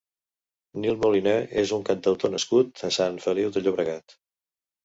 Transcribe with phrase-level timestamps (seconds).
[0.85, 4.21] Nil Moliner és un cantautor nascut a Sant Feliu de Llobregat.